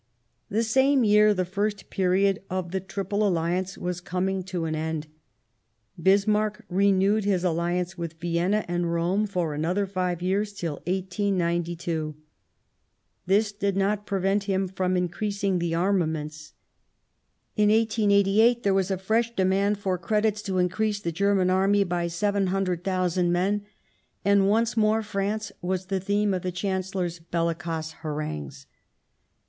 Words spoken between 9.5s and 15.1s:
another five years, till 1892. This did not prevent him from